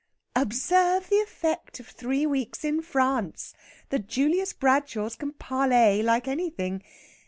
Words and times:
"Observe 0.35 1.09
the 1.09 1.17
effect 1.17 1.79
of 1.79 1.85
three 1.85 2.25
weeks 2.25 2.65
in 2.65 2.81
France. 2.81 3.53
The 3.89 3.99
Julius 3.99 4.51
Bradshaws 4.51 5.15
can 5.15 5.33
parlay 5.33 6.01
like 6.01 6.27
anything! 6.27 6.81